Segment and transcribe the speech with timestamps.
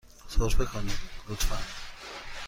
[0.27, 0.97] سرفه کنید،
[1.29, 1.57] لطفاً.